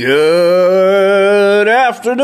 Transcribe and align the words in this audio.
Good 0.00 1.68
afternoon. 1.68 2.16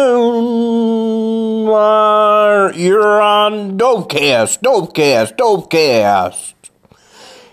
You're 2.75 3.21
on 3.21 3.76
Dopecast, 3.76 4.62
Dopecast, 4.62 5.37
Dopecast. 5.37 6.54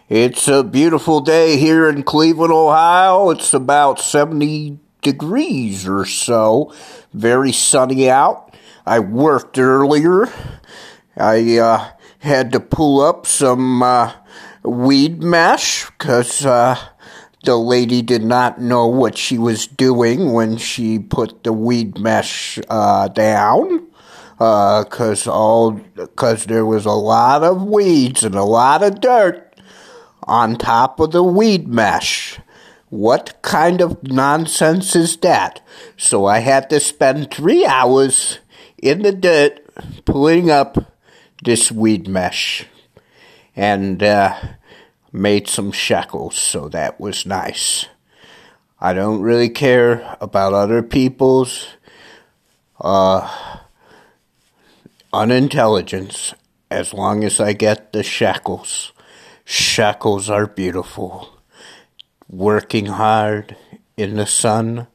It's 0.08 0.48
a 0.48 0.64
beautiful 0.64 1.20
day 1.20 1.58
here 1.58 1.90
in 1.90 2.04
Cleveland, 2.04 2.54
Ohio. 2.54 3.32
It's 3.32 3.54
about 3.54 4.00
70 4.00 4.80
degrees 5.02 5.86
or 5.86 6.06
so. 6.06 6.74
Very 7.14 7.52
sunny 7.52 8.10
out. 8.10 8.56
I 8.86 9.00
worked 9.00 9.60
earlier. 9.60 10.30
I 11.18 11.58
uh, 11.58 11.90
had 12.20 12.54
to 12.54 12.62
pull 12.62 13.02
up 13.02 13.28
some 13.28 13.84
uh, 13.84 14.14
weed 14.64 15.22
mesh 15.22 15.86
because 15.90 16.46
uh, 16.46 16.78
the 17.44 17.58
lady 17.58 18.02
did 18.02 18.24
not 18.24 18.60
know 18.60 18.88
what 18.88 19.18
she 19.18 19.38
was 19.38 19.68
doing 19.68 20.32
when 20.34 20.58
she 20.58 20.98
put 20.98 21.44
the 21.44 21.54
weed 21.54 22.00
mesh 22.00 22.58
uh, 22.70 23.08
down 23.10 23.88
because 24.38 25.28
uh, 25.28 25.34
all 25.34 25.72
because 25.72 26.46
there 26.46 26.66
was 26.66 26.86
a 26.86 26.92
lot 26.92 27.44
of 27.44 27.64
weeds 27.64 28.24
and 28.24 28.36
a 28.36 28.44
lot 28.44 28.82
of 28.82 29.00
dirt 29.00 29.56
on 30.24 30.56
top 30.56 31.00
of 31.00 31.12
the 31.12 31.24
weed 31.24 31.68
mesh. 31.68 32.40
What 32.90 33.42
kind 33.42 33.82
of 33.82 34.04
nonsense 34.04 34.96
is 34.96 35.18
that? 35.18 35.62
So 35.98 36.26
I 36.26 36.40
had 36.40 36.70
to 36.70 36.80
spend 36.80 37.32
three 37.32 37.66
hours 37.66 38.40
in 38.78 39.02
the 39.02 39.12
dirt 39.12 39.60
pulling 40.06 40.52
up 40.52 40.94
this 41.44 41.72
weed 41.72 42.08
mesh. 42.08 42.66
And 43.56 44.02
uh, 44.02 44.38
made 45.14 45.48
some 45.48 45.72
shekels, 45.72 46.36
so 46.36 46.68
that 46.70 47.00
was 47.00 47.26
nice. 47.26 47.86
I 48.82 48.94
don't 48.94 49.22
really 49.22 49.50
care 49.50 50.18
about 50.20 50.54
other 50.54 50.82
people's 50.82 51.68
uh, 52.82 53.62
unintelligence 55.14 56.34
as 56.70 56.94
long 56.94 57.24
as 57.24 57.40
I 57.40 57.54
get 57.54 57.94
the 57.94 58.04
shekels. 58.04 58.92
Shekels 59.46 60.30
are 60.30 60.48
beautiful. 60.48 61.30
Working 62.28 62.88
hard 62.88 63.56
in 63.96 64.16
the 64.16 64.26
sun, 64.26 64.88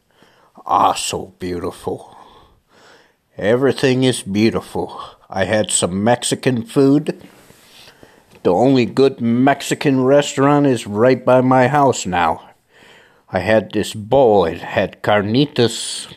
also 0.66 1.34
beautiful. 1.38 2.16
Everything 3.36 4.03
is 4.03 4.22
beautiful. 4.22 5.00
I 5.30 5.44
had 5.44 5.70
some 5.70 6.03
Mexican 6.03 6.64
food 6.64 7.22
the 8.42 8.53
only 8.53 8.86
good 8.86 9.20
Mexican 9.20 10.05
restaurant 10.05 10.67
is 10.67 10.86
right 10.86 11.25
by 11.25 11.41
my 11.41 11.69
house 11.69 12.06
now. 12.06 12.50
I 13.31 13.41
had 13.41 13.72
this 13.72 13.94
bowl, 13.94 14.44
it 14.47 14.61
had 14.61 15.03
carnitas 15.03 16.14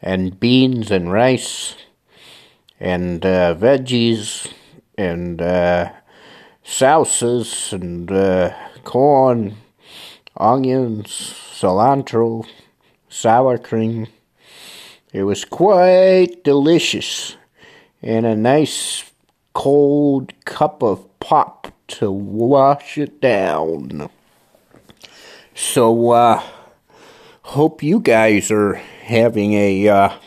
and 0.00 0.38
beans 0.38 0.90
and 0.90 1.12
rice 1.12 1.76
and 2.80 3.24
uh, 3.24 3.54
veggies 3.54 4.50
and 4.96 5.42
uh, 5.42 5.92
salsas 6.64 7.72
and 7.72 8.10
uh, 8.10 8.54
corn, 8.84 9.56
onions, 10.36 11.34
cilantro, 11.52 12.46
sour 13.08 13.58
cream. 13.58 14.06
It 15.12 15.24
was 15.24 15.44
quite 15.44 16.44
delicious 16.44 17.36
and 18.02 18.26
a 18.26 18.36
nice 18.36 19.05
cold 19.56 20.34
cup 20.44 20.82
of 20.82 21.18
pop 21.18 21.72
to 21.88 22.10
wash 22.10 22.98
it 22.98 23.22
down. 23.22 24.10
So, 25.54 26.10
uh, 26.10 26.42
hope 27.40 27.82
you 27.82 28.00
guys 28.00 28.50
are 28.50 28.74
having 28.74 29.54
a 29.54 29.88
uh, 29.88 30.18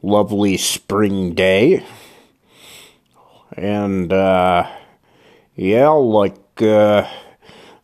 lovely 0.00 0.56
spring 0.58 1.34
day. 1.34 1.84
And, 3.56 4.12
uh, 4.12 4.70
yeah, 5.56 5.88
like, 5.88 6.62
uh, 6.62 7.10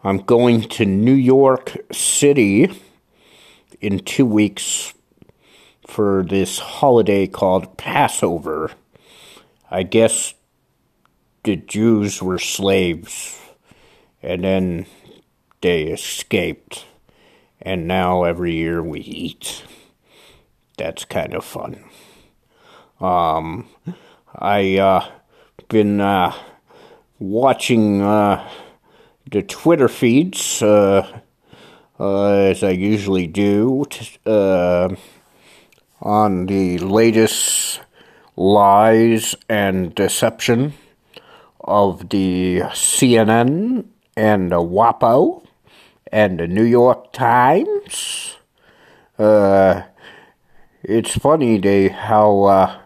I'm 0.05 0.19
going 0.19 0.63
to 0.63 0.87
New 0.87 1.13
York 1.13 1.77
City 1.91 2.71
in 3.81 3.99
two 3.99 4.27
weeks 4.27 4.95
for 5.89 6.23
this 6.23 6.61
holiday 6.61 7.27
called 7.27 7.77
Passover. 7.77 8.71
I 9.69 9.83
guess 9.83 10.35
the 11.45 11.57
Jews 11.57 12.23
were 12.23 12.39
slaves, 12.39 13.39
and 14.23 14.45
then 14.45 14.87
they 15.61 15.85
escaped, 15.85 16.87
and 17.61 17.87
now 17.89 18.25
every 18.25 18.55
year 18.55 18.83
we 18.83 19.01
eat. 19.01 19.65
That's 20.79 21.05
kind 21.05 21.35
of 21.35 21.45
fun. 21.45 21.85
Um, 23.01 23.69
I 24.35 24.79
uh, 24.79 25.09
been 25.69 26.01
uh, 26.01 26.33
watching 27.19 28.01
uh, 28.03 28.49
the 29.31 29.43
Twitter 29.43 29.89
feeds 29.89 30.63
uh, 30.63 31.21
uh, 31.99 32.31
as 32.31 32.63
I 32.63 32.71
usually 32.71 33.27
do 33.27 33.85
uh, 34.27 34.95
on 36.01 36.47
the 36.47 36.79
latest 36.79 37.81
lies 38.37 39.35
and 39.49 39.95
deception 39.95 40.75
of 41.65 42.09
the 42.09 42.61
CNN 42.73 43.85
and 44.17 44.53
the 44.53 44.61
WAPO 44.61 45.45
and 46.11 46.39
the 46.39 46.47
New 46.47 46.65
York 46.65 47.13
Times. 47.13 48.37
Uh, 49.19 49.83
it's 50.83 51.17
funny 51.17 51.59
they 51.59 51.89
how 51.89 52.43
uh, 52.45 52.79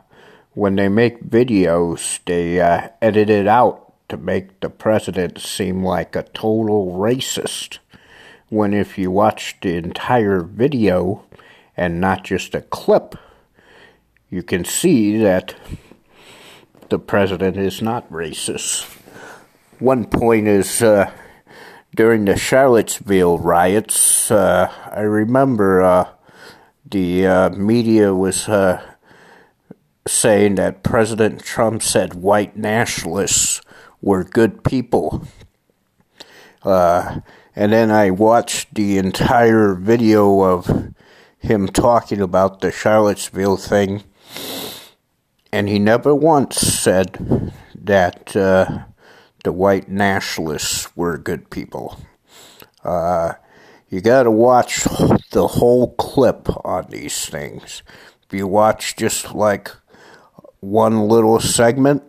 when 0.55 0.77
they 0.77 0.89
make 0.89 1.25
videos 1.25 2.21
they 2.27 2.61
uh, 2.61 2.89
edit 3.01 3.31
it 3.31 3.47
out 3.47 3.95
to 4.09 4.17
make 4.17 4.61
the 4.61 4.71
president 4.71 5.41
seem 5.41 5.85
like 5.85 6.15
a 6.15 6.23
total 6.23 6.93
racist. 6.93 7.79
When 8.49 8.73
if 8.73 8.97
you 8.97 9.11
watch 9.11 9.57
the 9.61 9.77
entire 9.77 10.43
video 10.43 11.25
and 11.77 12.01
not 12.01 12.25
just 12.25 12.55
a 12.55 12.61
clip, 12.61 13.17
you 14.31 14.43
can 14.43 14.65
see 14.65 15.19
that 15.19 15.55
the 16.89 16.99
president 16.99 17.57
is 17.57 17.83
not 17.83 18.11
racist. 18.11 18.85
One 19.79 20.05
point 20.05 20.49
is 20.49 20.83
uh, 20.83 21.11
during 21.95 22.25
the 22.25 22.37
Charlottesville 22.37 23.39
riots, 23.39 24.31
uh, 24.31 24.73
I 24.93 25.01
remember 25.01 25.83
uh, 25.83 26.09
the 26.89 27.27
uh, 27.27 27.51
media 27.51 28.15
was 28.15 28.49
uh, 28.49 28.83
saying 30.07 30.55
that 30.57 30.83
President 30.83 31.43
Trump 31.43 31.83
said 31.83 32.15
white 32.15 32.57
nationalists 32.57 33.61
were 34.01 34.25
good 34.25 34.63
people. 34.65 35.27
Uh, 36.63 37.21
and 37.55 37.73
then 37.73 37.91
I 37.91 38.11
watched 38.11 38.75
the 38.75 38.99
entire 38.99 39.75
video 39.75 40.43
of 40.43 40.95
him 41.39 41.69
talking 41.69 42.21
about 42.21 42.61
the 42.61 42.71
Charlottesville 42.71 43.57
thing 43.57 44.05
and 45.57 45.71
he 45.71 45.79
never 45.79 46.15
once 46.15 46.59
said 46.59 47.51
that 47.75 48.37
uh, 48.37 48.81
the 49.43 49.53
white 49.53 49.89
nationalists 49.89 50.95
were 50.95 51.17
good 51.17 51.49
people. 51.49 51.99
Uh, 52.85 53.33
you 53.89 54.03
got 54.03 54.25
to 54.25 54.31
watch 54.31 54.85
the 55.33 55.49
whole 55.53 55.95
clip 55.95 56.47
on 56.63 56.85
these 56.91 57.25
things. 57.25 57.83
If 58.27 58.35
you 58.37 58.47
watch 58.47 58.97
just 58.97 59.35
like 59.35 59.71
one 60.61 61.09
little 61.09 61.41
segment, 61.41 62.03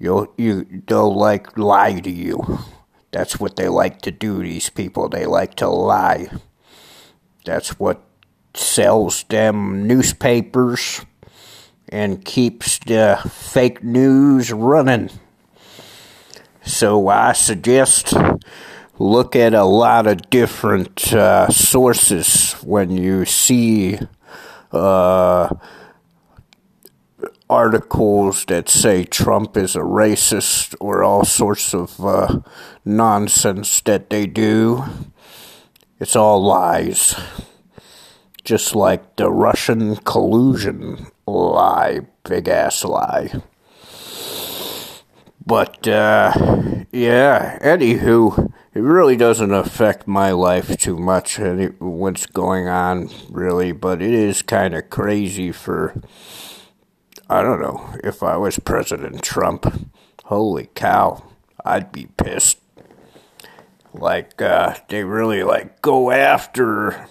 you'll 0.00 0.26
you 0.36 0.82
they'll 0.88 1.14
like 1.16 1.56
lie 1.56 2.00
to 2.00 2.10
you. 2.10 2.58
That's 3.12 3.38
what 3.38 3.54
they 3.54 3.68
like 3.68 4.02
to 4.02 4.10
do. 4.10 4.42
These 4.42 4.70
people 4.70 5.08
they 5.08 5.24
like 5.24 5.54
to 5.56 5.68
lie. 5.68 6.26
That's 7.44 7.78
what 7.78 8.02
sells 8.54 9.22
them 9.28 9.86
newspapers 9.86 11.06
and 11.92 12.24
keeps 12.24 12.78
the 12.78 13.20
fake 13.30 13.84
news 13.84 14.50
running. 14.50 15.10
So 16.64 17.08
I 17.08 17.34
suggest 17.34 18.14
look 18.98 19.36
at 19.36 19.52
a 19.52 19.64
lot 19.64 20.06
of 20.06 20.30
different 20.30 21.12
uh, 21.12 21.48
sources 21.48 22.54
when 22.62 22.90
you 22.90 23.26
see 23.26 23.98
uh, 24.72 25.54
articles 27.50 28.46
that 28.46 28.70
say 28.70 29.04
Trump 29.04 29.58
is 29.58 29.76
a 29.76 29.80
racist 29.80 30.74
or 30.80 31.04
all 31.04 31.26
sorts 31.26 31.74
of 31.74 32.02
uh, 32.02 32.40
nonsense 32.86 33.82
that 33.82 34.08
they 34.08 34.26
do. 34.26 34.82
It's 36.00 36.16
all 36.16 36.42
lies. 36.42 37.14
Just 38.44 38.74
like 38.74 39.16
the 39.16 39.30
Russian 39.30 39.96
collusion 39.96 41.06
lie, 41.26 42.00
big 42.24 42.48
ass 42.48 42.84
lie. 42.84 43.32
But, 45.44 45.86
uh, 45.86 46.32
yeah, 46.92 47.58
anywho, 47.60 48.52
it 48.74 48.80
really 48.80 49.16
doesn't 49.16 49.52
affect 49.52 50.06
my 50.06 50.32
life 50.32 50.76
too 50.76 50.96
much, 50.96 51.38
what's 51.78 52.26
going 52.26 52.68
on, 52.68 53.10
really, 53.28 53.72
but 53.72 54.00
it 54.00 54.14
is 54.14 54.42
kind 54.42 54.74
of 54.74 54.90
crazy 54.90 55.52
for, 55.52 55.94
I 57.28 57.42
don't 57.42 57.60
know, 57.60 57.94
if 58.02 58.22
I 58.22 58.36
was 58.36 58.58
President 58.58 59.22
Trump, 59.22 59.90
holy 60.24 60.68
cow, 60.74 61.22
I'd 61.64 61.92
be 61.92 62.06
pissed. 62.16 62.58
Like, 63.94 64.40
uh, 64.40 64.74
they 64.88 65.04
really, 65.04 65.42
like, 65.42 65.82
go 65.82 66.10
after 66.10 67.08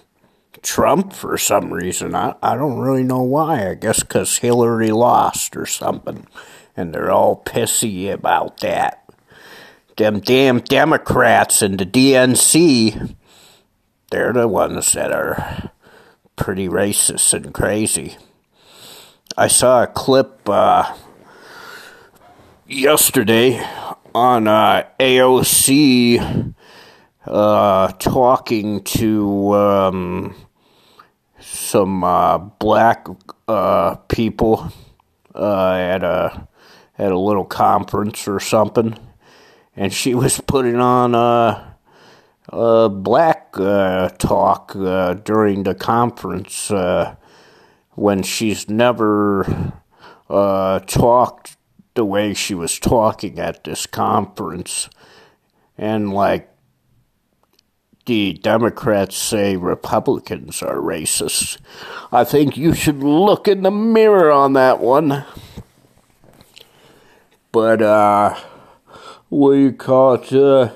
Trump 0.62 1.13
for 1.13 1.38
some 1.38 1.74
reason. 1.74 2.16
I, 2.16 2.36
I 2.42 2.56
don't 2.56 2.80
really 2.80 3.04
know 3.04 3.22
why. 3.22 3.69
I 3.69 3.74
guess 3.75 4.02
because 4.02 4.38
Hillary 4.38 4.92
lost 4.92 5.56
or 5.56 5.66
something 5.66 6.28
and 6.75 6.94
they're 6.94 7.12
all 7.12 7.42
pissy 7.46 8.12
about 8.12 8.60
that. 8.62 9.04
Them 9.98 10.19
damn 10.19 10.60
Democrats 10.60 11.62
and 11.62 11.78
the 11.78 11.86
DNC, 11.86 13.16
they're 14.10 14.34
the 14.34 14.48
ones 14.48 14.94
that 14.94 15.12
are 15.12 15.72
pretty 16.36 16.68
racist 16.68 17.34
and 17.34 17.54
crazy. 17.54 18.18
I 19.38 19.48
saw 19.48 19.84
a 19.84 19.88
clip 19.88 20.48
uh, 20.50 20.96
yesterday 22.68 23.64
on 24.14 24.48
uh, 24.48 24.88
AOC 25.00 26.54
uh, 27.25 27.92
talking 27.94 28.84
to 28.84 29.54
um, 29.54 30.36
some 31.51 32.03
uh, 32.03 32.38
black 32.38 33.07
uh, 33.48 33.95
people 34.07 34.71
uh, 35.36 35.74
at 35.74 36.03
a 36.03 36.48
at 36.98 37.12
a 37.12 37.19
little 37.19 37.45
conference 37.45 38.27
or 38.27 38.39
something, 38.39 38.98
and 39.75 39.92
she 39.92 40.13
was 40.13 40.39
putting 40.39 40.77
on 40.77 41.15
a, 41.15 41.75
a 42.50 42.89
black 42.89 43.50
uh, 43.56 44.09
talk 44.18 44.75
uh, 44.75 45.15
during 45.15 45.63
the 45.63 45.75
conference 45.75 46.69
uh, 46.71 47.15
when 47.92 48.24
she's 48.24 48.69
never 48.69 49.74
uh, 50.30 50.80
talked 50.80 51.57
the 51.95 52.06
way 52.06 52.33
she 52.33 52.54
was 52.54 52.80
talking 52.80 53.39
at 53.39 53.63
this 53.63 53.86
conference, 53.86 54.89
and 55.77 56.13
like 56.13 56.50
the 58.06 58.33
Democrats 58.33 59.15
say 59.15 59.56
Republicans 59.56 60.62
are 60.62 60.77
racist. 60.77 61.57
I 62.12 62.24
think 62.24 62.57
you 62.57 62.74
should 62.74 63.03
look 63.03 63.48
in 63.48 63.63
the 63.63 63.71
mirror 63.71 64.31
on 64.31 64.53
that 64.53 64.80
one. 64.80 65.25
But, 67.51 67.81
uh, 67.81 68.36
what 69.30 69.53
do 69.53 69.59
you 69.59 69.71
call 69.74 70.13
it? 70.15 70.33
Uh, 70.33 70.69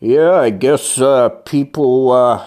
yeah, 0.00 0.32
I 0.32 0.50
guess, 0.50 1.00
uh, 1.00 1.28
people, 1.28 2.12
uh, 2.12 2.44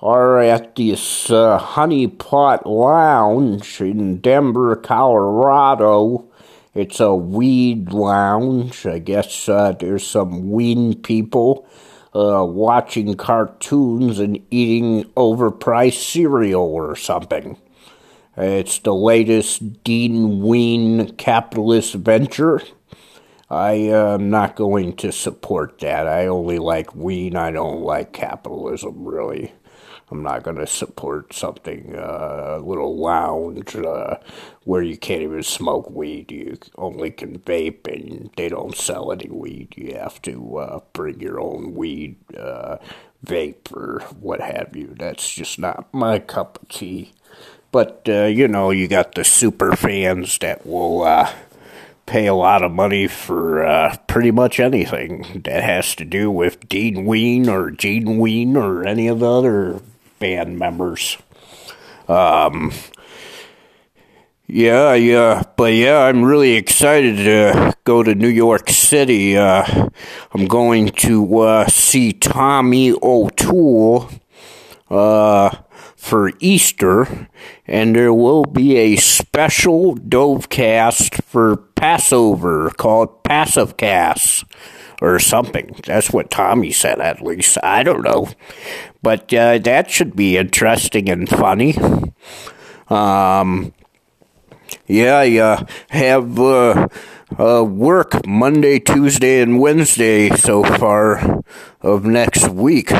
are 0.00 0.38
at 0.38 0.76
this, 0.76 1.30
uh, 1.30 1.58
Honey 1.58 2.06
Pot 2.06 2.66
Lounge 2.66 3.80
in 3.80 4.18
Denver, 4.18 4.76
Colorado. 4.76 6.24
It's 6.74 7.00
a 7.00 7.14
weed 7.14 7.92
lounge. 7.92 8.86
I 8.86 8.98
guess, 8.98 9.48
uh, 9.48 9.72
there's 9.72 10.06
some 10.06 10.50
weed 10.50 11.02
people, 11.02 11.66
uh, 12.14 12.44
watching 12.44 13.14
cartoons 13.14 14.18
and 14.18 14.38
eating 14.50 15.04
overpriced 15.14 16.02
cereal 16.04 16.62
or 16.62 16.96
something. 16.96 17.56
It's 18.36 18.78
the 18.78 18.94
latest 18.94 19.82
Dean 19.82 20.40
Ween 20.40 21.16
capitalist 21.16 21.94
venture. 21.94 22.62
I 23.50 23.72
am 23.72 24.28
not 24.28 24.56
going 24.56 24.96
to 24.96 25.10
support 25.10 25.78
that. 25.78 26.06
I 26.06 26.26
only 26.26 26.58
like 26.58 26.94
weed. 26.94 27.34
I 27.34 27.50
don't 27.50 27.80
like 27.80 28.12
capitalism, 28.12 29.04
really. 29.06 29.52
I'm 30.10 30.22
not 30.22 30.42
going 30.42 30.56
to 30.56 30.66
support 30.66 31.34
something, 31.34 31.94
uh, 31.94 32.58
a 32.58 32.64
little 32.64 32.96
lounge 32.96 33.76
uh, 33.76 34.16
where 34.64 34.82
you 34.82 34.96
can't 34.96 35.22
even 35.22 35.42
smoke 35.42 35.90
weed. 35.90 36.30
You 36.30 36.58
only 36.76 37.10
can 37.10 37.38
vape 37.40 37.86
and 37.86 38.30
they 38.36 38.48
don't 38.48 38.76
sell 38.76 39.12
any 39.12 39.28
weed. 39.28 39.74
You 39.76 39.96
have 39.96 40.20
to 40.22 40.58
uh, 40.58 40.80
bring 40.92 41.20
your 41.20 41.40
own 41.40 41.74
weed, 41.74 42.16
uh, 42.36 42.78
vape, 43.24 43.70
or 43.74 44.00
what 44.18 44.40
have 44.40 44.74
you. 44.74 44.94
That's 44.98 45.34
just 45.34 45.58
not 45.58 45.92
my 45.92 46.18
cup 46.18 46.62
of 46.62 46.68
tea. 46.68 47.12
But, 47.70 48.06
uh, 48.08 48.24
you 48.24 48.48
know, 48.48 48.70
you 48.70 48.88
got 48.88 49.14
the 49.14 49.24
super 49.24 49.76
fans 49.76 50.38
that 50.38 50.66
will 50.66 51.02
uh, 51.02 51.30
pay 52.08 52.26
a 52.26 52.34
lot 52.34 52.62
of 52.62 52.72
money 52.72 53.06
for 53.06 53.64
uh, 53.64 53.94
pretty 54.06 54.30
much 54.30 54.58
anything 54.58 55.42
that 55.44 55.62
has 55.62 55.94
to 55.94 56.04
do 56.04 56.30
with 56.30 56.68
Dean 56.68 57.04
Ween 57.04 57.48
or 57.48 57.70
Gene 57.70 58.18
Ween 58.18 58.56
or 58.56 58.86
any 58.86 59.08
of 59.08 59.20
the 59.20 59.30
other 59.30 59.80
band 60.18 60.58
members. 60.58 61.18
Um, 62.08 62.72
yeah, 64.46 64.94
yeah, 64.94 65.42
but 65.56 65.74
yeah, 65.74 65.98
I'm 65.98 66.24
really 66.24 66.54
excited 66.54 67.16
to 67.16 67.74
go 67.84 68.02
to 68.02 68.14
New 68.14 68.28
York 68.28 68.70
City. 68.70 69.36
Uh, 69.36 69.88
I'm 70.32 70.46
going 70.46 70.88
to 70.88 71.38
uh, 71.40 71.66
see 71.66 72.14
Tommy 72.14 72.94
O'Toole. 73.02 74.08
Uh, 74.88 75.54
for 75.98 76.30
Easter, 76.38 77.28
and 77.66 77.94
there 77.94 78.14
will 78.14 78.44
be 78.44 78.76
a 78.76 78.96
special 78.96 79.96
Dovecast 79.96 81.22
for 81.24 81.56
Passover 81.56 82.70
called 82.70 83.24
Passivecast 83.24 84.44
or 85.02 85.18
something. 85.18 85.74
That's 85.84 86.10
what 86.10 86.30
Tommy 86.30 86.70
said, 86.70 87.00
at 87.00 87.20
least. 87.20 87.58
I 87.64 87.82
don't 87.82 88.04
know. 88.04 88.28
But 89.02 89.34
uh, 89.34 89.58
that 89.58 89.90
should 89.90 90.14
be 90.14 90.36
interesting 90.36 91.08
and 91.08 91.28
funny. 91.28 91.76
Um, 92.88 93.74
yeah, 94.86 95.18
I 95.18 95.36
uh, 95.36 95.66
have 95.90 96.38
uh, 96.38 96.88
uh, 97.38 97.64
work 97.64 98.24
Monday, 98.24 98.78
Tuesday, 98.78 99.40
and 99.40 99.60
Wednesday 99.60 100.30
so 100.30 100.62
far 100.62 101.42
of 101.80 102.04
next 102.04 102.48
week 102.48 102.92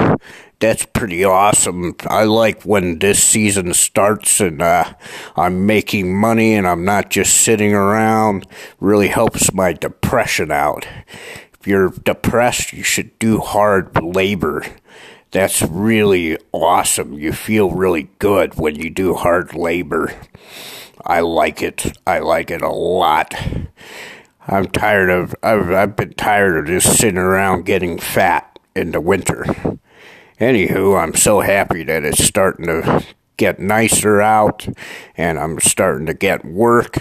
that's 0.60 0.84
pretty 0.86 1.24
awesome. 1.24 1.94
I 2.06 2.24
like 2.24 2.62
when 2.62 2.98
this 2.98 3.22
season 3.22 3.72
starts 3.74 4.40
and 4.40 4.60
uh, 4.60 4.92
I'm 5.36 5.66
making 5.66 6.16
money 6.16 6.54
and 6.54 6.66
I'm 6.66 6.84
not 6.84 7.10
just 7.10 7.36
sitting 7.36 7.74
around. 7.74 8.46
Really 8.80 9.08
helps 9.08 9.52
my 9.52 9.72
depression 9.72 10.50
out. 10.50 10.86
If 11.60 11.66
you're 11.66 11.90
depressed, 11.90 12.72
you 12.72 12.82
should 12.82 13.18
do 13.18 13.38
hard 13.38 14.02
labor. 14.02 14.64
That's 15.30 15.62
really 15.62 16.38
awesome. 16.52 17.12
You 17.12 17.32
feel 17.32 17.70
really 17.70 18.10
good 18.18 18.54
when 18.54 18.76
you 18.76 18.90
do 18.90 19.14
hard 19.14 19.54
labor. 19.54 20.12
I 21.04 21.20
like 21.20 21.62
it. 21.62 21.96
I 22.06 22.18
like 22.18 22.50
it 22.50 22.62
a 22.62 22.70
lot. 22.70 23.34
I'm 24.46 24.66
tired 24.66 25.10
of 25.10 25.34
I've 25.42 25.70
I've 25.70 25.96
been 25.96 26.14
tired 26.14 26.56
of 26.58 26.66
just 26.66 26.98
sitting 26.98 27.18
around 27.18 27.66
getting 27.66 27.98
fat 27.98 28.58
in 28.74 28.92
the 28.92 29.00
winter. 29.00 29.44
Anywho, 30.40 30.96
I'm 30.96 31.14
so 31.14 31.40
happy 31.40 31.82
that 31.82 32.04
it's 32.04 32.24
starting 32.24 32.66
to 32.66 33.04
get 33.36 33.58
nicer 33.58 34.20
out 34.22 34.68
and 35.16 35.36
I'm 35.38 35.58
starting 35.58 36.06
to 36.06 36.14
get 36.14 36.44
work. 36.44 36.98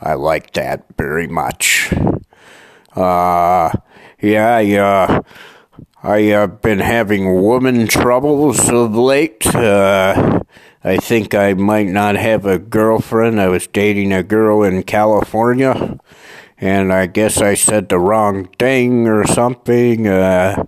I 0.00 0.14
like 0.14 0.52
that 0.52 0.84
very 0.96 1.26
much. 1.26 1.92
Uh, 2.94 3.70
yeah, 4.20 4.56
I, 4.56 4.72
uh, 4.76 5.22
I 6.04 6.20
have 6.20 6.50
uh, 6.50 6.54
been 6.54 6.78
having 6.78 7.42
woman 7.42 7.88
troubles 7.88 8.68
of 8.70 8.94
late. 8.94 9.44
Uh, 9.46 10.40
I 10.84 10.96
think 10.98 11.34
I 11.34 11.54
might 11.54 11.88
not 11.88 12.14
have 12.14 12.46
a 12.46 12.58
girlfriend. 12.58 13.40
I 13.40 13.48
was 13.48 13.66
dating 13.66 14.12
a 14.12 14.22
girl 14.22 14.62
in 14.62 14.84
California, 14.84 15.98
and 16.62 16.92
I 16.92 17.06
guess 17.06 17.42
I 17.42 17.54
said 17.54 17.88
the 17.88 17.98
wrong 17.98 18.46
thing 18.56 19.08
or 19.08 19.26
something. 19.26 20.06
Uh, 20.06 20.64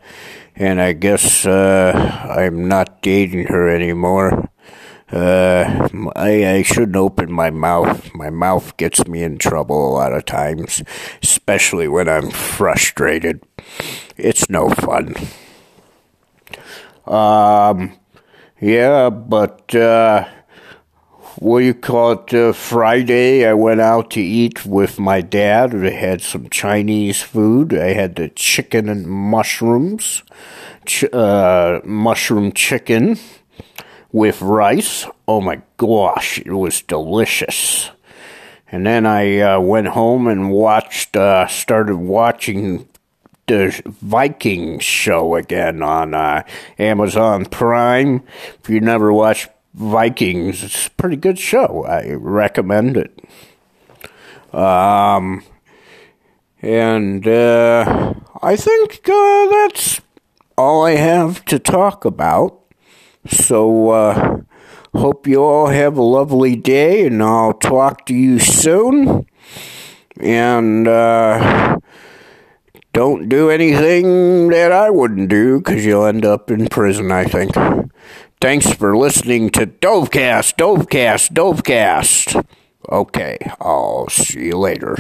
and 0.57 0.81
I 0.81 0.93
guess 0.93 1.47
uh, 1.47 2.35
I'm 2.37 2.67
not 2.67 3.01
dating 3.01 3.47
her 3.47 3.69
anymore. 3.69 4.51
Uh, 5.13 5.89
I, 6.17 6.57
I 6.57 6.63
shouldn't 6.63 6.97
open 6.97 7.31
my 7.31 7.51
mouth. 7.51 8.13
My 8.13 8.31
mouth 8.31 8.77
gets 8.77 9.07
me 9.07 9.23
in 9.23 9.39
trouble 9.39 9.89
a 9.89 9.95
lot 9.95 10.13
of 10.13 10.25
times, 10.25 10.83
especially 11.23 11.87
when 11.87 12.09
I'm 12.09 12.31
frustrated. 12.31 13.45
It's 14.17 14.51
no 14.51 14.71
fun. 14.71 15.15
Um, 17.07 17.97
yeah, 18.61 19.11
but, 19.11 19.73
uh, 19.77 20.27
what 21.39 21.61
do 21.61 21.65
you 21.67 21.75
call 21.75 22.13
it? 22.13 22.35
Uh, 22.35 22.53
Friday, 22.53 23.47
I 23.47 23.55
went 23.55 23.81
out 23.81 24.11
to 24.13 24.21
eat 24.21 24.65
with 24.65 24.99
my 24.99 25.21
dad. 25.21 25.75
We 25.75 25.93
had 25.93 26.21
some 26.21 26.49
Chinese 26.49 27.23
food. 27.23 27.75
I 27.75 27.93
had 27.93 28.17
the 28.17 28.29
chicken 28.29 28.89
and 28.89 29.07
mushrooms, 29.07 30.23
ch- 30.87 31.13
uh, 31.13 31.81
mushroom 31.85 32.53
chicken 32.53 33.19
with 34.13 34.43
rice. 34.43 35.07
Oh 35.27 35.41
my 35.41 35.63
gosh, 35.77 36.39
it 36.39 36.53
was 36.53 36.83
delicious. 36.83 37.91
And 38.71 38.87
then 38.87 39.07
I 39.07 39.39
uh, 39.41 39.61
went 39.61 39.89
home 39.89 40.27
and 40.27 40.51
watched, 40.51 41.17
uh, 41.17 41.47
started 41.49 41.97
watching 41.97 42.89
the 43.47 43.83
Vikings 43.87 44.85
show 44.85 45.35
again 45.35 45.83
on 45.83 46.15
uh, 46.15 46.45
Amazon 46.79 47.45
Prime. 47.45 48.23
If 48.63 48.71
you 48.71 48.81
never 48.81 49.13
watched 49.13 49.49
Vikings, 49.75 50.63
it's 50.63 50.87
a 50.87 50.91
pretty 50.93 51.17
good 51.17 51.39
show. 51.39 51.85
I 51.85 52.13
recommend 52.13 52.97
it. 52.97 53.19
Um, 54.55 55.43
and 56.63 57.27
uh, 57.27 58.15
I 58.41 58.57
think 58.57 59.01
uh, 59.09 59.49
that's 59.51 60.01
all 60.57 60.87
I 60.87 60.93
have 60.93 61.45
to 61.47 61.59
talk 61.59 62.05
about. 62.05 62.61
So, 63.27 63.91
uh, 63.91 64.41
hope 64.95 65.27
you 65.27 65.43
all 65.43 65.67
have 65.67 65.97
a 65.97 66.03
lovely 66.03 66.55
day, 66.55 67.07
and 67.07 67.21
I'll 67.23 67.55
talk 67.55 68.07
to 68.07 68.15
you 68.15 68.39
soon. 68.39 69.27
And, 70.21 70.87
uh, 70.87 71.79
don't 72.93 73.29
do 73.29 73.51
anything 73.51 74.51
that 74.51 74.71
I 74.71 74.89
wouldn't 74.89 75.29
do 75.29 75.59
because 75.59 75.85
you'll 75.85 76.07
end 76.07 76.25
up 76.25 76.49
in 76.49 76.69
prison, 76.69 77.11
I 77.11 77.25
think. 77.25 77.53
Thanks 78.45 78.71
for 78.71 78.95
listening 78.95 79.49
to 79.53 79.67
Dovecast, 79.67 80.57
Dovecast, 80.59 81.33
Dovecast. 81.33 82.47
Okay, 82.91 83.39
I'll 83.59 84.07
see 84.11 84.49
you 84.49 84.59
later. 84.59 84.97